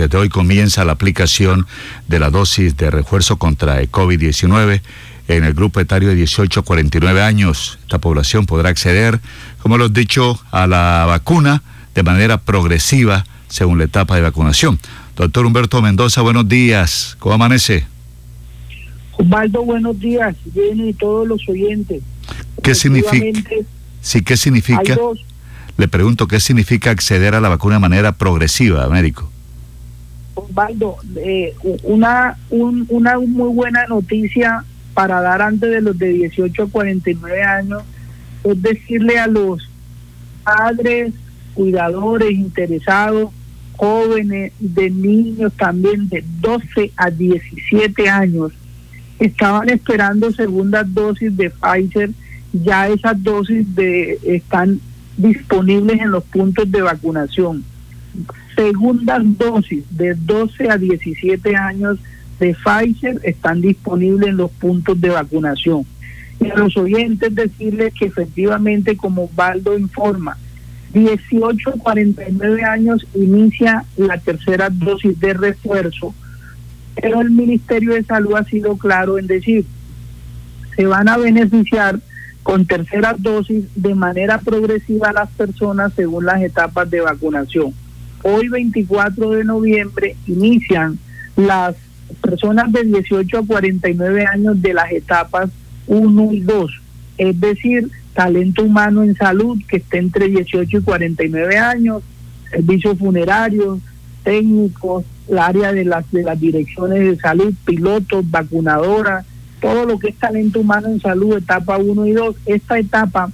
Desde 0.00 0.16
hoy 0.16 0.30
comienza 0.30 0.82
la 0.86 0.92
aplicación 0.92 1.66
de 2.08 2.18
la 2.18 2.30
dosis 2.30 2.74
de 2.74 2.90
refuerzo 2.90 3.36
contra 3.36 3.82
el 3.82 3.90
COVID-19 3.90 4.80
en 5.28 5.44
el 5.44 5.52
grupo 5.52 5.78
etario 5.78 6.08
de 6.08 6.14
18 6.14 6.60
a 6.60 6.62
49 6.62 7.20
años. 7.20 7.78
Esta 7.82 7.98
población 7.98 8.46
podrá 8.46 8.70
acceder, 8.70 9.20
como 9.62 9.76
lo 9.76 9.84
he 9.84 9.88
dicho, 9.90 10.40
a 10.52 10.66
la 10.66 11.04
vacuna 11.06 11.62
de 11.94 12.02
manera 12.02 12.38
progresiva 12.38 13.26
según 13.48 13.76
la 13.76 13.84
etapa 13.84 14.16
de 14.16 14.22
vacunación. 14.22 14.78
Doctor 15.16 15.44
Humberto 15.44 15.82
Mendoza, 15.82 16.22
buenos 16.22 16.48
días. 16.48 17.18
¿Cómo 17.18 17.34
amanece? 17.34 17.84
Osvaldo, 19.18 19.66
buenos 19.66 20.00
días. 20.00 20.34
Bien 20.46 20.80
y 20.80 20.94
todos 20.94 21.28
los 21.28 21.46
oyentes. 21.46 22.02
¿Qué 22.62 22.74
significa? 22.74 23.38
Sí, 24.00 24.22
¿qué 24.22 24.38
significa? 24.38 24.96
Le 25.76 25.88
pregunto, 25.88 26.26
¿qué 26.26 26.40
significa 26.40 26.90
acceder 26.90 27.34
a 27.34 27.42
la 27.42 27.50
vacuna 27.50 27.74
de 27.74 27.80
manera 27.80 28.12
progresiva, 28.12 28.88
médico? 28.88 29.30
Osvaldo, 30.40 30.96
eh, 31.16 31.54
una, 31.82 32.36
una 32.50 33.18
muy 33.18 33.54
buena 33.54 33.86
noticia 33.86 34.64
para 34.94 35.20
dar 35.20 35.42
antes 35.42 35.70
de 35.70 35.80
los 35.80 35.98
de 35.98 36.08
18 36.08 36.62
a 36.62 36.68
49 36.68 37.42
años 37.42 37.82
es 38.44 38.62
decirle 38.62 39.18
a 39.18 39.26
los 39.26 39.68
padres, 40.44 41.12
cuidadores, 41.54 42.32
interesados, 42.32 43.30
jóvenes, 43.76 44.52
de 44.58 44.90
niños 44.90 45.52
también 45.54 46.08
de 46.08 46.24
12 46.40 46.92
a 46.96 47.10
17 47.10 48.08
años, 48.08 48.52
estaban 49.18 49.68
esperando 49.68 50.32
segundas 50.32 50.92
dosis 50.92 51.36
de 51.36 51.50
Pfizer, 51.50 52.10
ya 52.52 52.88
esas 52.88 53.22
dosis 53.22 53.74
de, 53.74 54.18
están 54.22 54.80
disponibles 55.16 56.00
en 56.00 56.10
los 56.10 56.24
puntos 56.24 56.70
de 56.70 56.82
vacunación. 56.82 57.64
Segundas 58.60 59.22
dosis 59.38 59.84
de 59.88 60.14
12 60.14 60.68
a 60.68 60.76
17 60.76 61.56
años 61.56 61.98
de 62.38 62.54
Pfizer 62.54 63.18
están 63.22 63.62
disponibles 63.62 64.28
en 64.28 64.36
los 64.36 64.50
puntos 64.50 65.00
de 65.00 65.08
vacunación. 65.08 65.86
Y 66.38 66.50
a 66.50 66.56
los 66.56 66.76
oyentes 66.76 67.34
decirles 67.34 67.94
que 67.98 68.04
efectivamente, 68.04 68.98
como 68.98 69.30
Baldo 69.34 69.78
informa, 69.78 70.36
18 70.92 71.70
a 71.70 71.72
49 71.72 72.62
años 72.64 73.06
inicia 73.14 73.86
la 73.96 74.18
tercera 74.18 74.68
dosis 74.68 75.18
de 75.18 75.32
refuerzo, 75.32 76.14
pero 77.00 77.22
el 77.22 77.30
Ministerio 77.30 77.94
de 77.94 78.04
Salud 78.04 78.34
ha 78.34 78.44
sido 78.44 78.76
claro 78.76 79.16
en 79.16 79.26
decir, 79.26 79.64
se 80.76 80.84
van 80.84 81.08
a 81.08 81.16
beneficiar 81.16 81.98
con 82.42 82.66
tercera 82.66 83.16
dosis 83.16 83.64
de 83.74 83.94
manera 83.94 84.36
progresiva 84.36 85.08
a 85.08 85.14
las 85.14 85.30
personas 85.30 85.94
según 85.96 86.26
las 86.26 86.42
etapas 86.42 86.90
de 86.90 87.00
vacunación. 87.00 87.72
Hoy 88.22 88.48
24 88.48 89.30
de 89.30 89.44
noviembre 89.44 90.16
inician 90.26 90.98
las 91.36 91.76
personas 92.20 92.72
de 92.72 92.84
18 92.84 93.38
a 93.38 93.46
49 93.46 94.26
años 94.26 94.60
de 94.60 94.74
las 94.74 94.90
etapas 94.92 95.50
1 95.86 96.32
y 96.32 96.40
2, 96.40 96.70
es 97.18 97.40
decir, 97.40 97.90
talento 98.14 98.64
humano 98.64 99.02
en 99.02 99.14
salud 99.16 99.58
que 99.68 99.78
esté 99.78 99.98
entre 99.98 100.28
18 100.28 100.78
y 100.78 100.82
49 100.82 101.58
años, 101.58 102.02
servicios 102.50 102.98
funerarios, 102.98 103.78
técnicos, 104.22 105.04
el 105.28 105.38
área 105.38 105.72
de 105.72 105.84
las, 105.84 106.10
de 106.10 106.22
las 106.22 106.38
direcciones 106.38 107.00
de 107.00 107.16
salud, 107.16 107.54
pilotos, 107.64 108.28
vacunadoras, 108.30 109.24
todo 109.60 109.84
lo 109.84 109.98
que 109.98 110.08
es 110.08 110.16
talento 110.16 110.60
humano 110.60 110.88
en 110.88 111.00
salud, 111.00 111.36
etapa 111.36 111.78
1 111.78 112.06
y 112.06 112.12
2. 112.12 112.36
Esta 112.46 112.78
etapa 112.78 113.30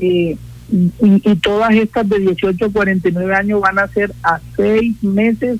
eh, 0.00 0.36
y, 0.70 0.92
y, 1.00 1.36
todas 1.36 1.74
estas 1.74 2.08
de 2.08 2.18
18 2.18 2.66
a 2.66 2.70
49 2.70 3.34
años 3.34 3.60
van 3.60 3.78
a 3.78 3.88
ser 3.88 4.12
a 4.22 4.40
seis 4.56 5.00
meses 5.02 5.58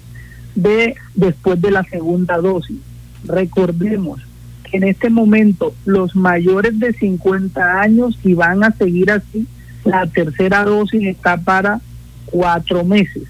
de 0.55 0.97
después 1.15 1.61
de 1.61 1.71
la 1.71 1.85
segunda 1.85 2.39
dosis. 2.39 2.79
Recordemos 3.25 4.21
que 4.65 4.79
en 4.79 4.85
este 4.85 5.11
momento 5.11 5.75
los 5.85 6.17
mayores 6.17 6.79
de 6.79 6.93
50 6.93 7.81
años 7.81 8.19
y 8.25 8.35
van 8.35 8.65
a 8.65 8.73
seguir 8.73 9.11
así, 9.11 9.47
la 9.85 10.07
tercera 10.07 10.65
dosis 10.65 11.05
está 11.07 11.37
para 11.37 11.81
cuatro 12.27 12.85
meses. 12.85 13.25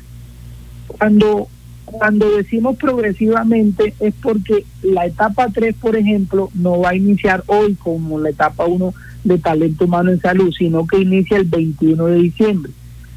Cuando 0.87 1.49
cuando 1.85 2.37
decimos 2.37 2.77
progresivamente 2.77 3.95
es 4.01 4.13
porque 4.21 4.65
la 4.83 5.07
etapa 5.07 5.49
3, 5.55 5.75
por 5.77 5.97
ejemplo, 5.97 6.51
no 6.53 6.81
va 6.81 6.91
a 6.91 6.97
iniciar 6.97 7.45
hoy 7.47 7.75
como 7.77 8.19
la 8.19 8.31
etapa 8.31 8.67
1 8.67 8.93
de 9.27 9.39
talento 9.39 9.85
humano 9.85 10.11
en 10.11 10.21
salud, 10.21 10.53
sino 10.57 10.87
que 10.87 11.01
inicia 11.01 11.37
el 11.37 11.45
21 11.45 12.07
de 12.07 12.17
diciembre. 12.17 12.73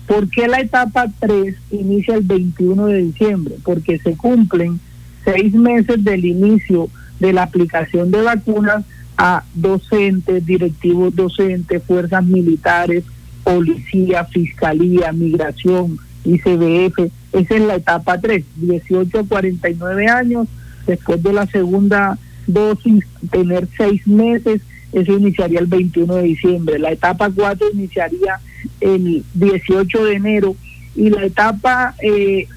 ¿Por 0.08 0.30
qué 0.30 0.48
la 0.48 0.60
etapa 0.60 1.06
3 1.20 1.56
inicia 1.72 2.16
el 2.16 2.24
21 2.24 2.88
de 2.88 2.98
diciembre? 3.04 3.56
Porque 3.64 4.00
se 4.00 4.18
cumplen 4.18 4.80
seis 5.24 5.54
meses 5.54 6.04
del 6.04 6.26
inicio 6.26 6.90
de 7.20 7.34
la 7.34 7.44
aplicación 7.44 8.10
de 8.10 8.22
vacunas 8.22 8.86
a 9.18 9.44
docentes, 9.54 10.46
directivos 10.46 11.16
docentes, 11.16 11.84
fuerzas 11.84 12.26
militares, 12.26 13.04
policía, 13.44 14.26
fiscalía, 14.26 15.12
migración, 15.12 16.00
ICBF. 16.24 17.12
Esa 17.34 17.56
es 17.56 17.62
la 17.62 17.76
etapa 17.76 18.20
3, 18.20 18.44
18 18.56 19.20
a 19.20 19.24
49 19.26 20.08
años, 20.08 20.48
después 20.88 21.22
de 21.22 21.34
la 21.34 21.46
segunda 21.48 22.18
dosis, 22.48 23.06
tener 23.30 23.68
seis 23.78 24.08
meses, 24.08 24.62
eso 24.92 25.18
iniciaría 25.18 25.60
el 25.60 25.68
21 25.68 26.16
de 26.16 26.24
diciembre. 26.24 26.80
La 26.80 26.92
etapa 26.92 27.30
4 27.30 27.68
iniciaría 27.74 28.40
el 28.82 29.24
18 29.34 30.06
de 30.06 30.14
enero 30.14 30.56
y 30.96 31.10
la 31.10 31.26
etapa 31.26 31.96
5, 32.00 32.08
eh, 32.14 32.48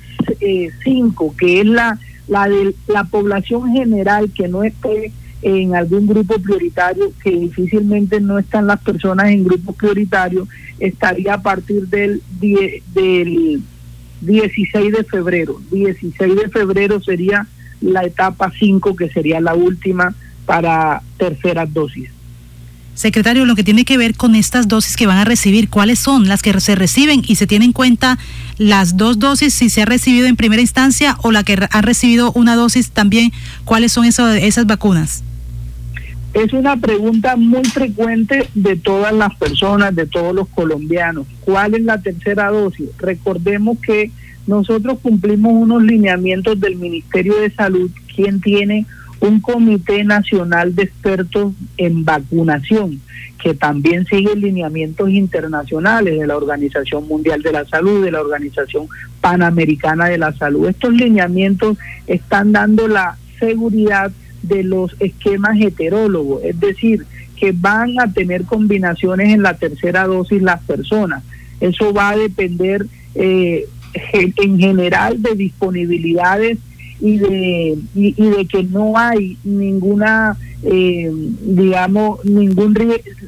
eh, 0.41 1.32
que 1.38 1.60
es 1.60 1.66
la, 1.66 1.98
la 2.28 2.48
de 2.48 2.75
la 2.88 3.04
población 3.04 3.72
general 3.72 4.31
que 4.32 4.48
no 4.48 4.65
esté 4.65 5.12
en 5.42 5.75
algún 5.75 6.06
grupo 6.06 6.38
prioritario, 6.38 7.12
que 7.22 7.31
difícilmente 7.32 8.21
no 8.21 8.38
están 8.38 8.66
las 8.66 8.81
personas 8.81 9.31
en 9.31 9.44
grupos 9.44 9.75
prioritarios, 9.76 10.48
estaría 10.78 11.34
a 11.34 11.42
partir 11.42 11.88
del, 11.88 12.22
del 12.41 13.60
16 14.21 14.92
de 14.92 15.04
febrero. 15.04 15.60
16 15.71 16.37
de 16.37 16.48
febrero 16.48 17.03
sería 17.03 17.47
la 17.81 18.04
etapa 18.04 18.53
5, 18.56 18.94
que 18.94 19.09
sería 19.10 19.41
la 19.41 19.54
última 19.54 20.15
para 20.47 21.03
terceras 21.19 21.72
dosis. 21.72 22.09
Secretario, 22.94 23.47
lo 23.47 23.56
que 23.56 23.64
tiene 23.64 23.84
que 23.84 23.97
ver 23.97 24.14
con 24.14 24.34
estas 24.34 24.69
dosis 24.69 24.97
que 24.97 25.06
van 25.06 25.16
a 25.16 25.25
recibir, 25.25 25.70
¿cuáles 25.70 25.98
son 25.98 26.28
las 26.28 26.42
que 26.42 26.60
se 26.60 26.75
reciben 26.75 27.22
y 27.26 27.36
se 27.36 27.47
tienen 27.47 27.70
en 27.70 27.72
cuenta 27.72 28.19
las 28.58 28.98
dos 28.98 29.19
dosis 29.19 29.54
si 29.54 29.70
se 29.70 29.82
ha 29.82 29.86
recibido 29.86 30.26
en 30.26 30.36
primera 30.36 30.60
instancia 30.60 31.16
o 31.22 31.32
la 31.32 31.42
que 31.42 31.56
ha 31.70 31.82
recibido 31.82 32.32
una 32.32 32.54
dosis 32.54 32.91
también? 32.91 33.32
¿Cuáles 33.64 33.92
son 33.92 34.04
esas 34.04 34.66
vacunas? 34.66 35.25
Es 36.34 36.53
una 36.53 36.76
pregunta 36.76 37.36
muy 37.36 37.64
frecuente 37.64 38.48
de 38.54 38.76
todas 38.76 39.12
las 39.12 39.34
personas, 39.36 39.94
de 39.94 40.06
todos 40.06 40.34
los 40.34 40.48
colombianos. 40.48 41.26
¿Cuál 41.41 41.74
es 41.74 41.82
la 41.82 42.00
tercera 42.00 42.50
dosis? 42.50 42.88
Recordemos 42.98 43.78
que 43.78 44.10
nosotros 44.47 44.98
cumplimos 45.03 45.53
unos 45.53 45.82
lineamientos 45.82 46.59
del 46.60 46.76
Ministerio 46.76 47.36
de 47.36 47.50
Salud, 47.50 47.91
quien 48.14 48.41
tiene 48.41 48.86
un 49.22 49.41
comité 49.41 50.03
nacional 50.03 50.75
de 50.75 50.83
expertos 50.83 51.55
en 51.77 52.05
vacunación, 52.05 53.00
que 53.41 53.55
también 53.55 54.05
sigue 54.06 54.34
lineamientos 54.34 55.10
internacionales 55.10 56.19
de 56.19 56.27
la 56.27 56.37
Organización 56.37 57.06
Mundial 57.06 57.41
de 57.41 57.53
la 57.53 57.65
Salud, 57.65 58.05
de 58.05 58.10
la 58.10 58.21
Organización 58.21 58.88
Panamericana 59.21 60.06
de 60.06 60.19
la 60.19 60.33
Salud. 60.33 60.69
Estos 60.69 60.93
lineamientos 60.93 61.78
están 62.09 62.50
dando 62.50 62.88
la 62.88 63.16
seguridad 63.38 64.10
de 64.43 64.65
los 64.65 64.97
esquemas 64.99 65.56
heterólogos, 65.60 66.43
es 66.43 66.59
decir, 66.59 67.06
que 67.37 67.53
van 67.53 68.00
a 68.00 68.12
tener 68.12 68.43
combinaciones 68.43 69.33
en 69.33 69.43
la 69.43 69.54
tercera 69.54 70.04
dosis 70.04 70.43
las 70.43 70.62
personas. 70.65 71.22
Eso 71.60 71.94
va 71.94 72.10
a 72.10 72.16
depender 72.16 72.87
eh, 73.15 73.69
en 74.12 74.59
general 74.59 75.22
de 75.22 75.37
disponibilidades 75.37 76.59
y 77.02 77.18
de, 77.18 77.78
y, 77.97 78.12
de 78.12 78.47
que 78.47 78.62
no 78.62 78.97
hay 78.97 79.36
ninguna, 79.42 80.36
eh, 80.62 81.10
digamos, 81.12 82.24
ningún 82.24 82.78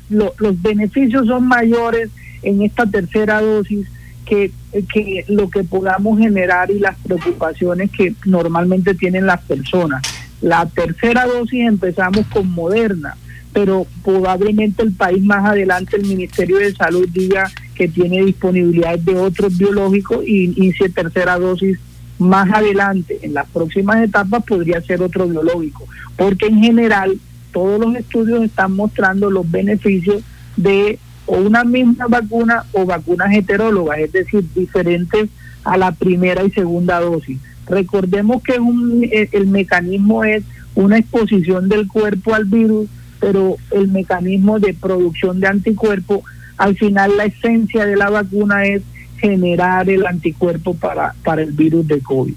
los 0.08 0.62
beneficios 0.62 1.26
son 1.26 1.48
mayores 1.48 2.08
en 2.44 2.62
esta 2.62 2.86
tercera 2.86 3.40
dosis 3.40 3.88
que, 4.24 4.52
que 4.92 5.24
lo 5.26 5.50
que 5.50 5.64
podamos 5.64 6.20
generar 6.20 6.70
y 6.70 6.78
las 6.78 6.96
preocupaciones 7.00 7.90
que 7.90 8.14
normalmente 8.24 8.94
tienen 8.94 9.26
las 9.26 9.42
personas. 9.42 10.02
La 10.40 10.66
tercera 10.66 11.26
dosis 11.26 11.66
empezamos 11.66 12.24
con 12.28 12.48
Moderna, 12.52 13.16
pero 13.52 13.88
probablemente 14.04 14.84
el 14.84 14.92
país 14.92 15.24
más 15.24 15.44
adelante, 15.44 15.96
el 15.96 16.06
Ministerio 16.06 16.58
de 16.58 16.72
Salud 16.76 17.08
diga 17.08 17.50
que 17.74 17.88
tiene 17.88 18.24
disponibilidad 18.24 19.00
de 19.00 19.16
otros 19.16 19.58
biológicos 19.58 20.24
y 20.24 20.44
inicie 20.44 20.88
tercera 20.90 21.40
dosis 21.40 21.76
más 22.18 22.50
adelante, 22.52 23.18
en 23.22 23.34
las 23.34 23.48
próximas 23.48 24.02
etapas, 24.02 24.44
podría 24.44 24.80
ser 24.82 25.02
otro 25.02 25.26
biológico, 25.26 25.86
porque 26.16 26.46
en 26.46 26.62
general 26.62 27.18
todos 27.52 27.80
los 27.80 27.96
estudios 27.96 28.42
están 28.44 28.72
mostrando 28.72 29.30
los 29.30 29.50
beneficios 29.50 30.22
de 30.56 30.98
o 31.26 31.36
una 31.36 31.64
misma 31.64 32.06
vacuna 32.06 32.64
o 32.72 32.84
vacunas 32.84 33.32
heterólogas, 33.32 33.98
es 33.98 34.12
decir, 34.12 34.44
diferentes 34.54 35.30
a 35.64 35.78
la 35.78 35.92
primera 35.92 36.44
y 36.44 36.50
segunda 36.50 37.00
dosis. 37.00 37.38
Recordemos 37.66 38.42
que 38.42 38.58
un, 38.60 39.04
eh, 39.04 39.28
el 39.32 39.46
mecanismo 39.46 40.22
es 40.24 40.44
una 40.74 40.98
exposición 40.98 41.68
del 41.68 41.88
cuerpo 41.88 42.34
al 42.34 42.44
virus, 42.44 42.88
pero 43.20 43.56
el 43.70 43.88
mecanismo 43.88 44.58
de 44.58 44.74
producción 44.74 45.40
de 45.40 45.46
anticuerpos, 45.46 46.20
al 46.58 46.76
final 46.76 47.16
la 47.16 47.24
esencia 47.24 47.86
de 47.86 47.96
la 47.96 48.10
vacuna 48.10 48.66
es 48.66 48.82
generar 49.18 49.88
el 49.88 50.06
anticuerpo 50.06 50.74
para, 50.74 51.14
para 51.24 51.42
el 51.42 51.52
virus 51.52 51.86
de 51.86 52.00
COVID. 52.00 52.34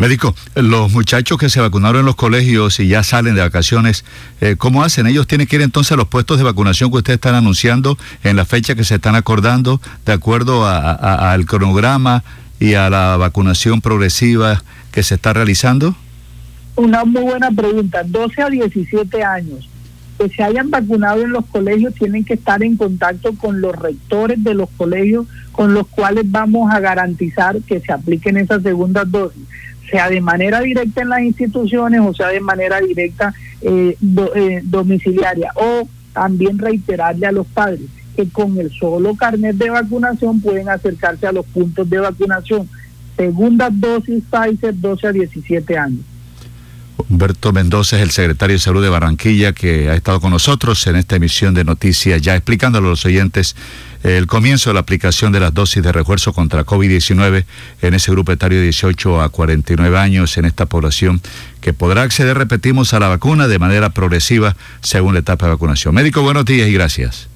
Médico, 0.00 0.34
los 0.54 0.90
muchachos 0.92 1.36
que 1.36 1.50
se 1.50 1.60
vacunaron 1.60 2.00
en 2.00 2.06
los 2.06 2.14
colegios 2.14 2.80
y 2.80 2.88
ya 2.88 3.02
salen 3.02 3.34
de 3.34 3.42
vacaciones, 3.42 4.06
eh, 4.40 4.56
¿cómo 4.56 4.82
hacen? 4.82 5.06
Ellos 5.06 5.26
tienen 5.26 5.46
que 5.46 5.56
ir 5.56 5.62
entonces 5.62 5.92
a 5.92 5.96
los 5.96 6.08
puestos 6.08 6.38
de 6.38 6.44
vacunación 6.44 6.90
que 6.90 6.96
ustedes 6.96 7.16
están 7.18 7.34
anunciando 7.34 7.98
en 8.24 8.36
la 8.36 8.46
fecha 8.46 8.74
que 8.74 8.82
se 8.84 8.94
están 8.94 9.14
acordando, 9.14 9.78
de 10.06 10.12
acuerdo 10.14 10.66
al 10.66 11.44
cronograma 11.44 12.24
y 12.58 12.74
a 12.74 12.88
la 12.88 13.18
vacunación 13.18 13.82
progresiva 13.82 14.62
que 14.90 15.02
se 15.02 15.16
está 15.16 15.34
realizando. 15.34 15.94
Una 16.76 17.04
muy 17.04 17.20
buena 17.20 17.50
pregunta. 17.50 18.02
12 18.02 18.42
a 18.42 18.48
17 18.48 19.22
años 19.22 19.68
que 20.20 20.28
se 20.28 20.42
hayan 20.42 20.70
vacunado 20.70 21.22
en 21.22 21.30
los 21.30 21.46
colegios 21.46 21.94
tienen 21.94 22.24
que 22.24 22.34
estar 22.34 22.62
en 22.62 22.76
contacto 22.76 23.34
con 23.36 23.62
los 23.62 23.74
rectores 23.74 24.44
de 24.44 24.52
los 24.52 24.68
colegios 24.76 25.26
con 25.52 25.72
los 25.72 25.86
cuales 25.86 26.30
vamos 26.30 26.70
a 26.70 26.78
garantizar 26.78 27.58
que 27.62 27.80
se 27.80 27.90
apliquen 27.90 28.36
esas 28.36 28.62
segundas 28.62 29.10
dosis 29.10 29.42
sea 29.90 30.10
de 30.10 30.20
manera 30.20 30.60
directa 30.60 31.00
en 31.00 31.08
las 31.08 31.22
instituciones 31.22 32.02
o 32.02 32.12
sea 32.12 32.28
de 32.28 32.40
manera 32.40 32.80
directa 32.80 33.32
eh, 33.62 33.96
eh, 34.34 34.60
domiciliaria 34.62 35.52
o 35.54 35.88
también 36.12 36.58
reiterarle 36.58 37.26
a 37.26 37.32
los 37.32 37.46
padres 37.46 37.88
que 38.14 38.28
con 38.28 38.58
el 38.58 38.70
solo 38.72 39.14
carnet 39.14 39.56
de 39.56 39.70
vacunación 39.70 40.42
pueden 40.42 40.68
acercarse 40.68 41.26
a 41.26 41.32
los 41.32 41.46
puntos 41.46 41.88
de 41.88 41.98
vacunación. 41.98 42.68
Segunda 43.16 43.70
dosis 43.70 44.22
Pfizer 44.30 44.78
12 44.78 45.06
a 45.06 45.12
17 45.12 45.78
años. 45.78 46.00
Humberto 47.08 47.52
Mendoza 47.52 47.96
es 47.96 48.02
el 48.02 48.10
secretario 48.10 48.56
de 48.56 48.60
Salud 48.60 48.82
de 48.82 48.88
Barranquilla 48.88 49.52
que 49.52 49.88
ha 49.88 49.94
estado 49.94 50.20
con 50.20 50.30
nosotros 50.30 50.86
en 50.86 50.96
esta 50.96 51.16
emisión 51.16 51.54
de 51.54 51.64
noticias, 51.64 52.20
ya 52.20 52.36
explicándole 52.36 52.86
a 52.86 52.90
los 52.90 53.04
oyentes 53.04 53.56
el 54.02 54.26
comienzo 54.26 54.70
de 54.70 54.74
la 54.74 54.80
aplicación 54.80 55.32
de 55.32 55.40
las 55.40 55.52
dosis 55.52 55.82
de 55.82 55.92
refuerzo 55.92 56.32
contra 56.32 56.64
COVID-19 56.64 57.44
en 57.82 57.94
ese 57.94 58.10
grupo 58.10 58.32
etario 58.32 58.58
de 58.58 58.64
18 58.64 59.20
a 59.20 59.28
49 59.28 59.98
años 59.98 60.36
en 60.38 60.44
esta 60.44 60.66
población 60.66 61.20
que 61.60 61.72
podrá 61.72 62.02
acceder, 62.02 62.36
repetimos, 62.38 62.94
a 62.94 63.00
la 63.00 63.08
vacuna 63.08 63.46
de 63.46 63.58
manera 63.58 63.90
progresiva 63.90 64.56
según 64.80 65.14
la 65.14 65.20
etapa 65.20 65.46
de 65.46 65.52
vacunación. 65.52 65.94
Médico, 65.94 66.22
buenos 66.22 66.44
días 66.44 66.68
y 66.68 66.72
gracias. 66.72 67.28